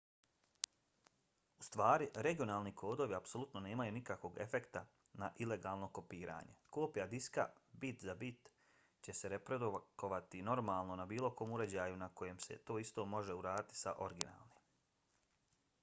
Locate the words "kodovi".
2.83-3.13